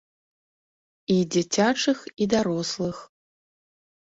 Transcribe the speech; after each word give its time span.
І 1.17 1.17
дзіцячых, 1.35 1.97
і 2.25 2.31
дарослых. 2.35 2.97